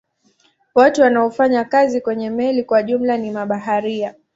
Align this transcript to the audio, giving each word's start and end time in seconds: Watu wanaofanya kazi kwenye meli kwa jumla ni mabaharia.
Watu 0.75 1.01
wanaofanya 1.01 1.65
kazi 1.65 2.01
kwenye 2.01 2.29
meli 2.29 2.63
kwa 2.63 2.83
jumla 2.83 3.17
ni 3.17 3.31
mabaharia. 3.31 4.15